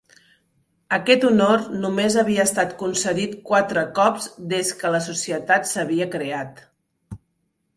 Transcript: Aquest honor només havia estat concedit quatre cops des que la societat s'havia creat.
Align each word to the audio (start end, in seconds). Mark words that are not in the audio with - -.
Aquest 0.95 1.25
honor 1.27 1.67
només 1.83 2.17
havia 2.21 2.45
estat 2.49 2.73
concedit 2.79 3.35
quatre 3.51 3.83
cops 3.99 4.27
des 4.55 4.73
que 4.81 4.93
la 4.97 5.03
societat 5.11 5.71
s'havia 5.75 6.09
creat. 6.17 6.67